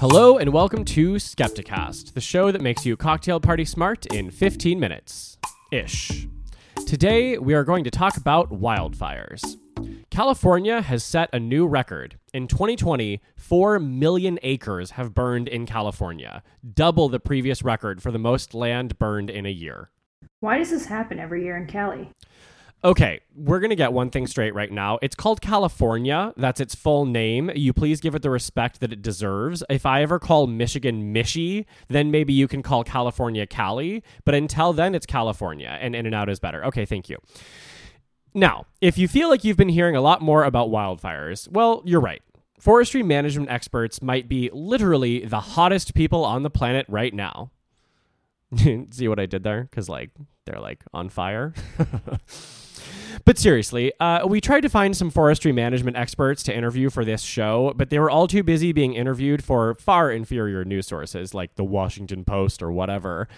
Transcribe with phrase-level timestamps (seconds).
[0.00, 4.80] Hello and welcome to Skepticast, the show that makes you cocktail party smart in 15
[4.80, 5.36] minutes
[5.70, 6.26] ish.
[6.86, 9.58] Today we are going to talk about wildfires.
[10.08, 12.18] California has set a new record.
[12.32, 18.18] In 2020, 4 million acres have burned in California, double the previous record for the
[18.18, 19.90] most land burned in a year.
[20.40, 22.10] Why does this happen every year in Cali?
[22.82, 24.98] Okay, we're going to get one thing straight right now.
[25.02, 26.32] It's called California.
[26.38, 27.50] That's its full name.
[27.54, 29.62] You please give it the respect that it deserves.
[29.68, 34.02] If I ever call Michigan Michi, then maybe you can call California Cali.
[34.24, 36.64] But until then, it's California, and In-N-Out is better.
[36.64, 37.18] Okay, thank you.
[38.32, 42.00] Now, if you feel like you've been hearing a lot more about wildfires, well, you're
[42.00, 42.22] right.
[42.58, 47.50] Forestry management experts might be literally the hottest people on the planet right now.
[48.90, 49.64] See what I did there?
[49.64, 50.10] Because, like,
[50.46, 51.52] they're like on fire.
[53.24, 57.22] But seriously, uh, we tried to find some forestry management experts to interview for this
[57.22, 61.54] show, but they were all too busy being interviewed for far inferior news sources like
[61.56, 63.28] the Washington Post or whatever.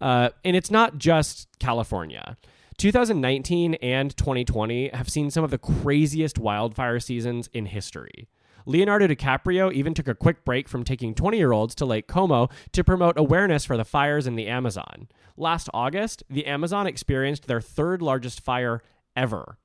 [0.00, 2.36] Uh, and it's not just California.
[2.78, 8.28] 2019 and 2020 have seen some of the craziest wildfire seasons in history.
[8.66, 12.48] Leonardo DiCaprio even took a quick break from taking 20 year olds to Lake Como
[12.72, 15.08] to promote awareness for the fires in the Amazon.
[15.36, 18.82] Last August, the Amazon experienced their third largest fire
[19.16, 19.58] ever.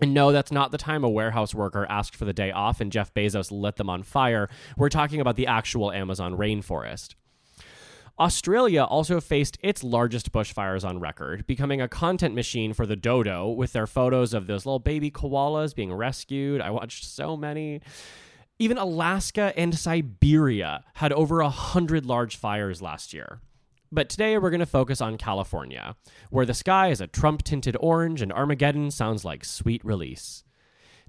[0.00, 2.92] And no, that's not the time a warehouse worker asked for the day off and
[2.92, 4.48] Jeff Bezos lit them on fire.
[4.76, 7.14] We're talking about the actual Amazon rainforest.
[8.18, 13.48] Australia also faced its largest bushfires on record, becoming a content machine for the dodo
[13.48, 16.60] with their photos of those little baby koalas being rescued.
[16.60, 17.80] I watched so many.
[18.58, 23.40] Even Alaska and Siberia had over a hundred large fires last year.
[23.90, 25.96] But today we're going to focus on California,
[26.30, 30.44] where the sky is a Trump tinted orange and Armageddon sounds like sweet release.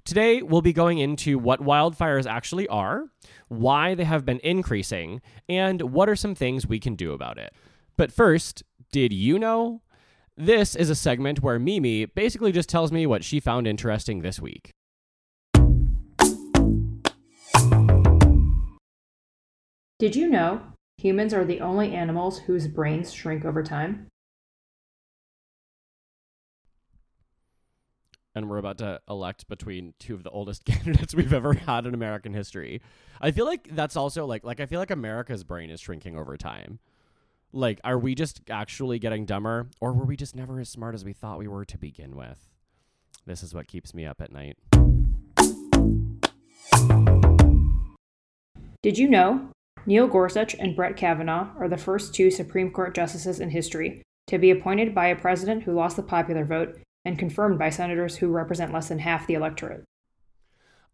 [0.02, 3.04] Today, we'll be going into what wildfires actually are,
[3.48, 7.52] why they have been increasing, and what are some things we can do about it.
[7.98, 8.62] But first,
[8.92, 9.82] did you know?
[10.34, 14.40] This is a segment where Mimi basically just tells me what she found interesting this
[14.40, 14.70] week.
[19.98, 20.62] Did you know
[21.00, 24.08] Humans are the only animals whose brains shrink over time.
[28.34, 31.94] And we're about to elect between two of the oldest candidates we've ever had in
[31.94, 32.82] American history.
[33.18, 36.36] I feel like that's also like like I feel like America's brain is shrinking over
[36.36, 36.80] time.
[37.50, 41.02] Like, are we just actually getting dumber, or were we just never as smart as
[41.02, 42.50] we thought we were to begin with?
[43.24, 44.58] This is what keeps me up at night.
[48.82, 49.50] Did you know
[49.86, 54.38] Neil Gorsuch and Brett Kavanaugh are the first two Supreme Court justices in history to
[54.38, 58.28] be appointed by a president who lost the popular vote and confirmed by senators who
[58.28, 59.84] represent less than half the electorate.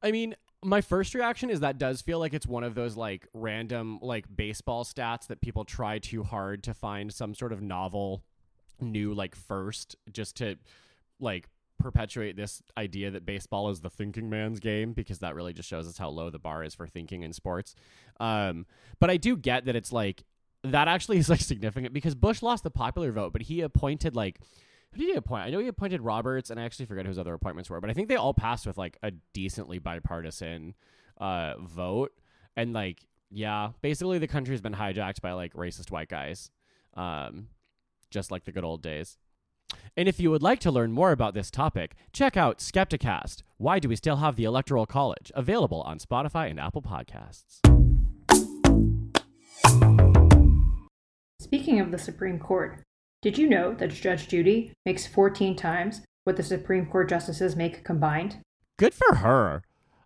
[0.03, 3.27] I mean, my first reaction is that does feel like it's one of those like
[3.35, 8.23] random like baseball stats that people try too hard to find some sort of novel
[8.81, 10.57] new like first just to
[11.21, 15.69] like perpetuate this idea that baseball is the thinking man's game because that really just
[15.69, 17.75] shows us how low the bar is for thinking in sports.
[18.21, 18.67] Um,
[18.99, 20.25] but I do get that it's like
[20.63, 24.41] that actually is like significant because Bush lost the popular vote, but he appointed like
[24.93, 25.45] who did he appoint?
[25.45, 27.93] I know he appointed Roberts, and I actually forget whose other appointments were, but I
[27.93, 30.75] think they all passed with like a decently bipartisan
[31.19, 32.13] uh, vote.
[32.57, 36.51] And like, yeah, basically the country's been hijacked by like racist white guys,
[36.95, 37.49] um,
[38.11, 39.19] just like the good old days.
[39.97, 43.79] And if you would like to learn more about this topic, check out Skepticast Why
[43.79, 45.33] Do We Still Have the Electoral College?
[45.35, 47.61] available on Spotify and Apple Podcasts.
[51.41, 52.83] Speaking of the Supreme Court,
[53.23, 57.85] did you know that Judge Judy makes 14 times what the Supreme Court justices make
[57.85, 58.39] combined?
[58.79, 59.63] Good for her.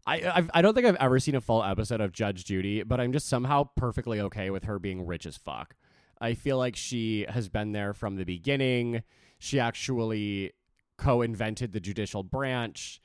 [0.07, 2.83] I I've, I do not think I've ever seen a full episode of Judge Judy,
[2.83, 5.75] but I'm just somehow perfectly okay with her being rich as fuck.
[6.21, 9.03] I feel like she has been there from the beginning.
[9.41, 10.53] She actually
[10.99, 13.01] co-invented the judicial branch,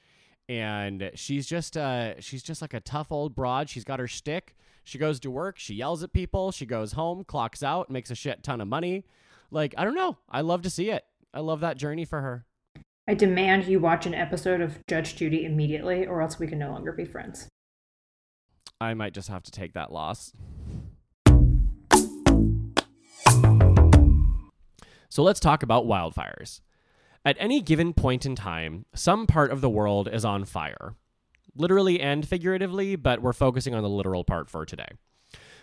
[0.48, 3.69] and she's just uh she's just like a tough old broad.
[3.69, 4.56] She's got her stick.
[4.83, 5.57] She goes to work.
[5.57, 6.51] She yells at people.
[6.51, 9.06] She goes home, clocks out, makes a shit ton of money.
[9.50, 10.18] Like I don't know.
[10.30, 11.06] I love to see it.
[11.33, 12.45] I love that journey for her.
[13.07, 16.71] I demand you watch an episode of Judge Judy immediately, or else we can no
[16.71, 17.48] longer be friends.
[18.81, 20.33] I might just have to take that loss.
[25.10, 26.62] So let's talk about wildfires.
[27.24, 30.94] At any given point in time, some part of the world is on fire.
[31.56, 34.90] Literally and figuratively, but we're focusing on the literal part for today.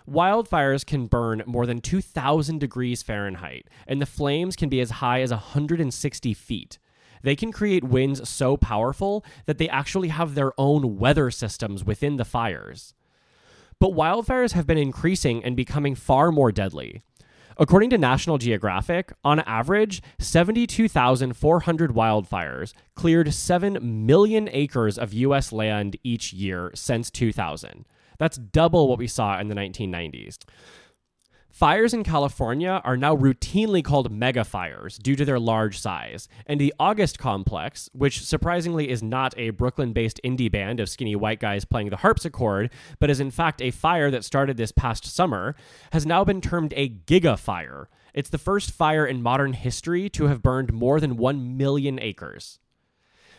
[0.08, 5.20] Wildfires can burn more than 2,000 degrees Fahrenheit, and the flames can be as high
[5.20, 6.78] as 160 feet.
[7.22, 12.16] They can create winds so powerful that they actually have their own weather systems within
[12.16, 12.94] the fires.
[13.78, 17.02] But wildfires have been increasing and becoming far more deadly.
[17.58, 25.52] According to National Geographic, on average, 72,400 wildfires cleared 7 million acres of U.S.
[25.52, 27.86] land each year since 2000.
[28.18, 30.38] That's double what we saw in the 1990s.
[31.52, 36.58] Fires in California are now routinely called mega fires due to their large size, and
[36.58, 41.40] the August Complex, which surprisingly is not a Brooklyn based indie band of skinny white
[41.40, 45.54] guys playing the harpsichord, but is in fact a fire that started this past summer,
[45.92, 47.84] has now been termed a gigafire.
[48.14, 52.60] It's the first fire in modern history to have burned more than 1 million acres.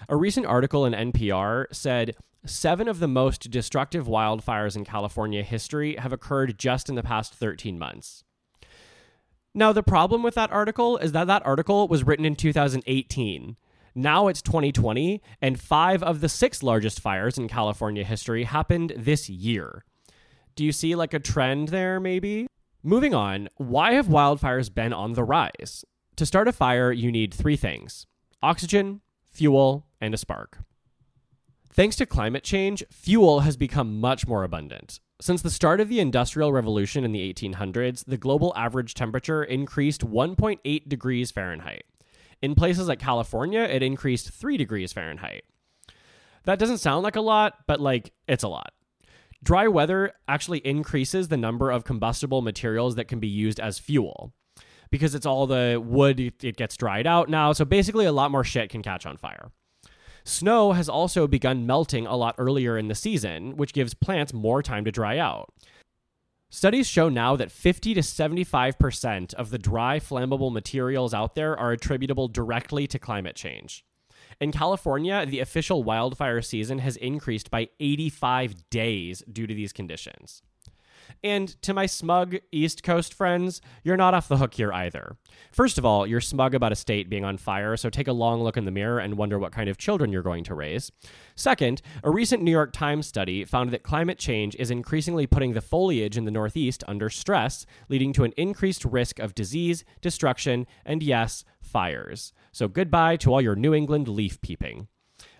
[0.09, 2.15] A recent article in NPR said
[2.45, 7.33] Seven of the most destructive wildfires in California history have occurred just in the past
[7.33, 8.25] 13 months.
[9.55, 13.55] Now, the problem with that article is that that article was written in 2018.
[13.95, 19.29] Now it's 2020, and five of the six largest fires in California history happened this
[19.29, 19.85] year.
[20.55, 22.47] Do you see like a trend there, maybe?
[22.81, 25.85] Moving on, why have wildfires been on the rise?
[26.17, 28.05] To start a fire, you need three things
[28.41, 28.99] oxygen,
[29.33, 30.59] fuel, and a spark.
[31.73, 34.99] Thanks to climate change, fuel has become much more abundant.
[35.19, 40.05] Since the start of the Industrial Revolution in the 1800s, the global average temperature increased
[40.05, 41.85] 1.8 degrees Fahrenheit.
[42.41, 45.45] In places like California, it increased 3 degrees Fahrenheit.
[46.43, 48.73] That doesn't sound like a lot, but like it's a lot.
[49.41, 54.33] Dry weather actually increases the number of combustible materials that can be used as fuel
[54.93, 57.51] because it's all the wood, it gets dried out now.
[57.51, 59.49] So basically, a lot more shit can catch on fire.
[60.23, 64.61] Snow has also begun melting a lot earlier in the season, which gives plants more
[64.61, 65.51] time to dry out.
[66.51, 71.71] Studies show now that 50 to 75% of the dry, flammable materials out there are
[71.71, 73.83] attributable directly to climate change.
[74.39, 80.43] In California, the official wildfire season has increased by 85 days due to these conditions.
[81.23, 85.17] And to my smug East Coast friends, you're not off the hook here either.
[85.51, 88.43] First of all, you're smug about a state being on fire, so take a long
[88.43, 90.91] look in the mirror and wonder what kind of children you're going to raise.
[91.35, 95.61] Second, a recent New York Times study found that climate change is increasingly putting the
[95.61, 101.01] foliage in the Northeast under stress, leading to an increased risk of disease, destruction, and
[101.01, 102.33] yes, fires.
[102.51, 104.87] So goodbye to all your New England leaf peeping.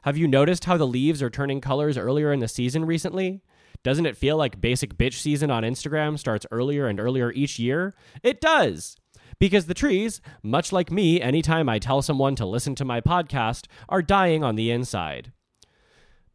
[0.04, 3.42] Have you noticed how the leaves are turning colors earlier in the season recently?
[3.84, 7.94] Doesn't it feel like basic bitch season on Instagram starts earlier and earlier each year?
[8.24, 8.96] It does.
[9.40, 13.66] Because the trees, much like me anytime I tell someone to listen to my podcast,
[13.90, 15.34] are dying on the inside.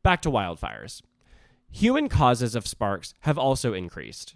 [0.03, 1.01] Back to wildfires.
[1.71, 4.35] Human causes of sparks have also increased.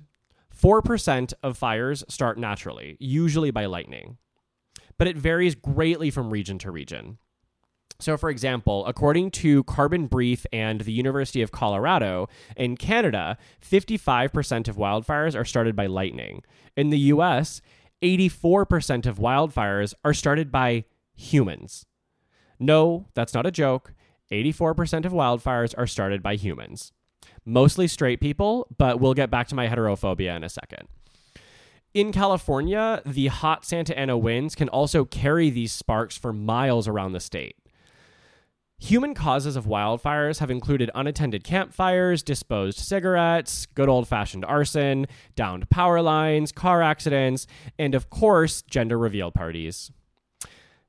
[0.58, 4.18] 4% of fires start naturally, usually by lightning.
[4.96, 7.18] But it varies greatly from region to region.
[8.02, 14.66] So, for example, according to Carbon Brief and the University of Colorado, in Canada, 55%
[14.66, 16.42] of wildfires are started by lightning.
[16.76, 17.62] In the US,
[18.02, 20.84] 84% of wildfires are started by
[21.14, 21.86] humans.
[22.58, 23.94] No, that's not a joke.
[24.32, 26.92] 84% of wildfires are started by humans.
[27.44, 30.88] Mostly straight people, but we'll get back to my heterophobia in a second.
[31.94, 37.12] In California, the hot Santa Ana winds can also carry these sparks for miles around
[37.12, 37.54] the state.
[38.82, 45.70] Human causes of wildfires have included unattended campfires, disposed cigarettes, good old fashioned arson, downed
[45.70, 47.46] power lines, car accidents,
[47.78, 49.92] and of course, gender reveal parties.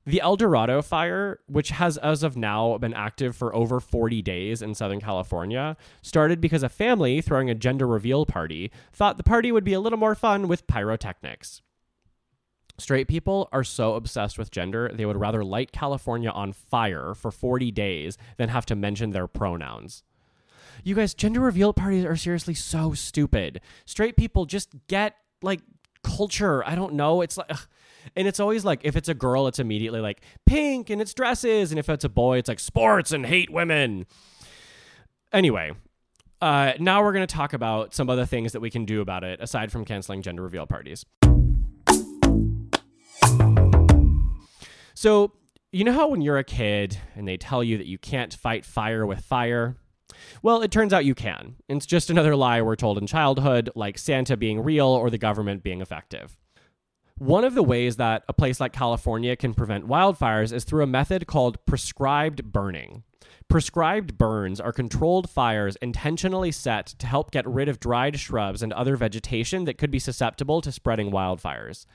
[0.07, 4.63] The El Dorado fire, which has as of now been active for over 40 days
[4.63, 9.51] in Southern California, started because a family throwing a gender reveal party thought the party
[9.51, 11.61] would be a little more fun with pyrotechnics.
[12.77, 17.31] Straight people are so obsessed with gender, they would rather light California on fire for
[17.31, 20.03] 40 days than have to mention their pronouns.
[20.83, 23.61] You guys, gender reveal parties are seriously so stupid.
[23.85, 25.61] Straight people just get like
[26.03, 26.65] culture.
[26.67, 27.21] I don't know.
[27.21, 27.67] It's like, ugh.
[28.15, 31.71] and it's always like if it's a girl, it's immediately like pink and it's dresses,
[31.71, 34.07] and if it's a boy, it's like sports and hate women.
[35.31, 35.71] Anyway,
[36.41, 39.23] uh, now we're going to talk about some other things that we can do about
[39.23, 41.05] it aside from canceling gender reveal parties.
[45.03, 45.33] So,
[45.73, 48.63] you know how when you're a kid and they tell you that you can't fight
[48.63, 49.75] fire with fire?
[50.41, 51.57] Well, it turns out you can.
[51.67, 55.61] It's just another lie we're told in childhood, like Santa being real or the government
[55.61, 56.37] being effective.
[57.17, 60.87] One of the ways that a place like California can prevent wildfires is through a
[60.87, 63.03] method called prescribed burning.
[63.49, 68.71] Prescribed burns are controlled fires intentionally set to help get rid of dried shrubs and
[68.71, 71.87] other vegetation that could be susceptible to spreading wildfires.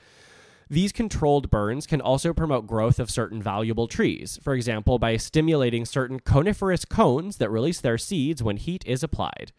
[0.71, 5.85] These controlled burns can also promote growth of certain valuable trees, for example, by stimulating
[5.85, 9.53] certain coniferous cones that release their seeds when heat is applied.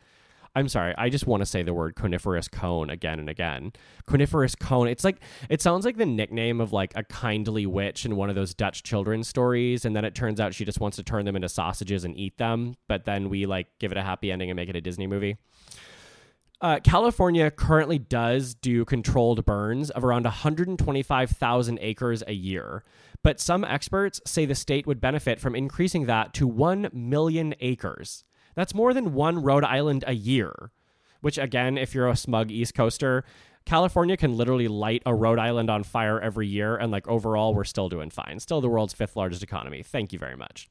[0.55, 3.71] I'm sorry, I just want to say the word coniferous cone again and again.
[4.07, 4.87] Coniferous cone.
[4.87, 8.35] It's like it sounds like the nickname of like a kindly witch in one of
[8.35, 11.35] those Dutch children's stories, and then it turns out she just wants to turn them
[11.35, 12.75] into sausages and eat them.
[12.87, 15.37] But then we like give it a happy ending and make it a Disney movie.
[16.61, 22.83] Uh, California currently does do controlled burns of around 125,000 acres a year,
[23.23, 28.25] but some experts say the state would benefit from increasing that to 1 million acres.
[28.55, 30.71] That's more than one Rhode Island a year,
[31.21, 33.23] which, again, if you're a smug East Coaster,
[33.65, 37.63] California can literally light a Rhode Island on fire every year, and like overall, we're
[37.63, 38.37] still doing fine.
[38.39, 39.81] Still the world's fifth largest economy.
[39.81, 40.69] Thank you very much.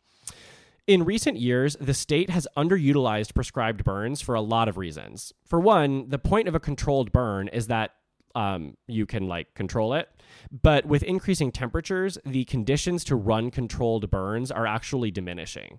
[0.88, 5.34] In recent years, the state has underutilized prescribed burns for a lot of reasons.
[5.44, 7.90] For one, the point of a controlled burn is that
[8.34, 10.08] um, you can like control it.
[10.50, 15.78] But with increasing temperatures, the conditions to run controlled burns are actually diminishing.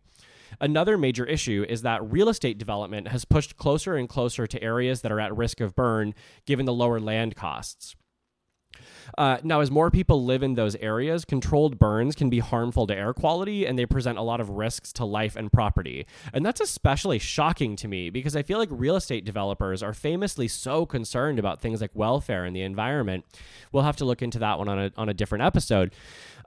[0.61, 5.01] Another major issue is that real estate development has pushed closer and closer to areas
[5.01, 6.13] that are at risk of burn
[6.45, 7.95] given the lower land costs.
[9.17, 12.95] Uh, now, as more people live in those areas, controlled burns can be harmful to
[12.95, 16.05] air quality and they present a lot of risks to life and property.
[16.33, 20.47] And that's especially shocking to me because I feel like real estate developers are famously
[20.47, 23.25] so concerned about things like welfare and the environment.
[23.71, 25.93] We'll have to look into that one on a, on a different episode.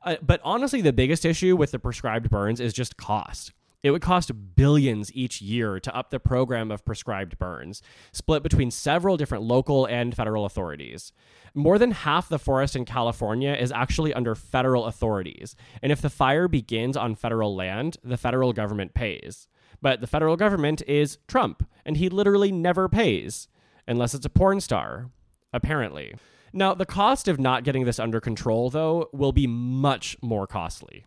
[0.04, 3.52] Uh, but honestly, the biggest issue with the prescribed burns is just cost.
[3.82, 8.70] It would cost billions each year to up the program of prescribed burns, split between
[8.70, 11.12] several different local and federal authorities.
[11.52, 16.10] More than half the forest in California is actually under federal authorities, and if the
[16.10, 19.48] fire begins on federal land, the federal government pays.
[19.80, 23.48] But the federal government is Trump, and he literally never pays,
[23.88, 25.10] unless it's a porn star,
[25.52, 26.14] apparently.
[26.52, 31.04] Now, the cost of not getting this under control, though, will be much more costly.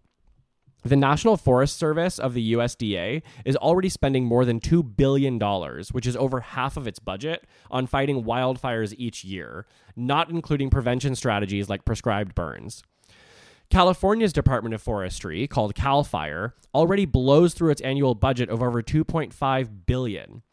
[0.85, 5.39] The National Forest Service of the USDA is already spending more than $2 billion,
[5.91, 9.65] which is over half of its budget, on fighting wildfires each year,
[9.95, 12.83] not including prevention strategies like prescribed burns.
[13.71, 18.83] California's Department of Forestry, called CAL FIRE, already blows through its annual budget of over
[18.83, 20.43] 2.5 billion.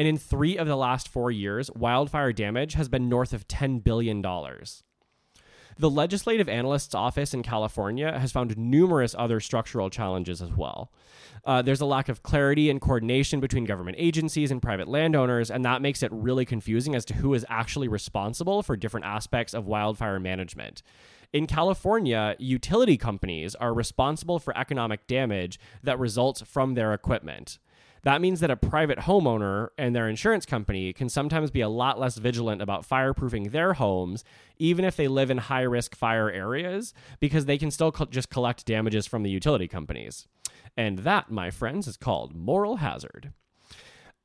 [0.00, 3.78] And in 3 of the last 4 years, wildfire damage has been north of 10
[3.78, 4.82] billion dollars.
[5.80, 10.92] The Legislative Analyst's Office in California has found numerous other structural challenges as well.
[11.42, 15.64] Uh, there's a lack of clarity and coordination between government agencies and private landowners, and
[15.64, 19.66] that makes it really confusing as to who is actually responsible for different aspects of
[19.66, 20.82] wildfire management.
[21.32, 27.58] In California, utility companies are responsible for economic damage that results from their equipment.
[28.02, 31.98] That means that a private homeowner and their insurance company can sometimes be a lot
[31.98, 34.24] less vigilant about fireproofing their homes,
[34.58, 38.30] even if they live in high risk fire areas, because they can still co- just
[38.30, 40.26] collect damages from the utility companies.
[40.76, 43.32] And that, my friends, is called moral hazard.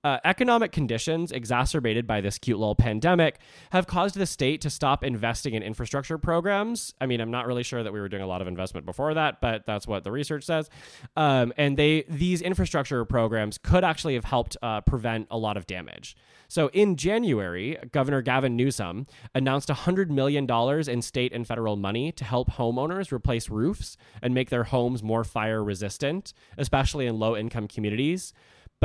[0.05, 3.39] Uh, economic conditions exacerbated by this cute little pandemic
[3.71, 6.93] have caused the state to stop investing in infrastructure programs.
[7.01, 9.15] I mean, I'm not really sure that we were doing a lot of investment before
[9.15, 10.69] that, but that's what the research says.
[11.17, 15.65] Um, and they these infrastructure programs could actually have helped uh, prevent a lot of
[15.65, 16.15] damage.
[16.49, 20.47] So in January, Governor Gavin Newsom announced $100 million
[20.87, 25.23] in state and federal money to help homeowners replace roofs and make their homes more
[25.23, 28.33] fire resistant, especially in low income communities.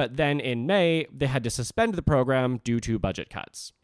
[0.00, 3.74] But then in May, they had to suspend the program due to budget cuts.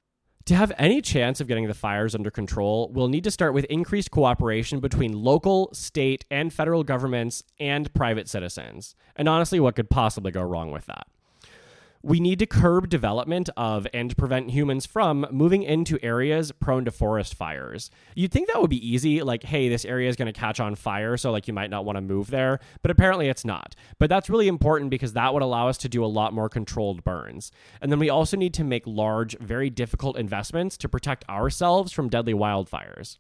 [0.47, 3.67] To have any chance of getting the fires under control, we'll need to start with
[3.67, 8.95] increased cooperation between local, state, and federal governments and private citizens.
[9.15, 11.07] And honestly, what could possibly go wrong with that?
[12.07, 16.93] We need to curb development of and prevent humans from moving into areas prone to
[16.93, 17.91] forest fires.
[18.15, 20.77] You'd think that would be easy, like, hey, this area is going to catch on
[20.77, 23.75] fire, so like you might not want to move there, but apparently it's not.
[23.99, 27.03] But that's really important because that would allow us to do a lot more controlled
[27.03, 27.51] burns.
[27.81, 32.09] And then we also need to make large, very difficult investments to protect ourselves from
[32.09, 33.19] deadly wildfires.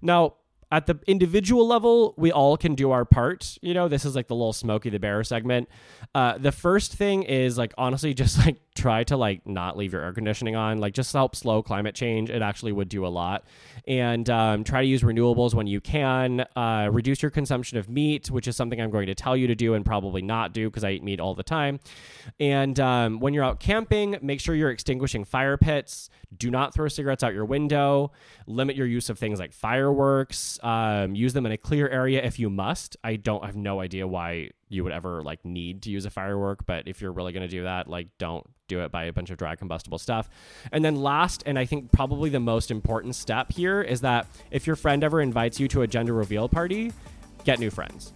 [0.00, 0.36] Now,
[0.74, 3.58] at the individual level, we all can do our part.
[3.62, 5.68] You know, this is like the little Smokey the Bear segment.
[6.16, 10.02] Uh, the first thing is like honestly, just like try to like not leave your
[10.02, 10.78] air conditioning on.
[10.78, 12.28] Like just help slow climate change.
[12.28, 13.44] It actually would do a lot.
[13.86, 16.44] And um, try to use renewables when you can.
[16.56, 19.54] Uh, reduce your consumption of meat, which is something I'm going to tell you to
[19.54, 21.78] do and probably not do because I eat meat all the time.
[22.40, 26.10] And um, when you're out camping, make sure you're extinguishing fire pits.
[26.36, 28.10] Do not throw cigarettes out your window.
[28.46, 30.58] Limit your use of things like fireworks.
[30.64, 32.96] Um, use them in a clear area if you must.
[33.04, 36.64] I don't have no idea why you would ever like need to use a firework,
[36.64, 39.28] but if you're really going to do that, like don't do it by a bunch
[39.28, 40.30] of dry combustible stuff.
[40.72, 44.66] And then last, and I think probably the most important step here is that if
[44.66, 46.94] your friend ever invites you to a gender reveal party,
[47.44, 48.14] get new friends.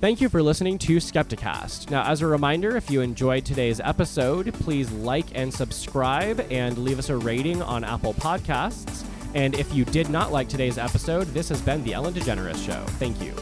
[0.00, 1.90] Thank you for listening to Skepticast.
[1.90, 7.00] Now, as a reminder, if you enjoyed today's episode, please like and subscribe and leave
[7.00, 9.04] us a rating on Apple Podcasts.
[9.34, 12.84] And if you did not like today's episode, this has been The Ellen DeGeneres Show.
[12.98, 13.34] Thank you.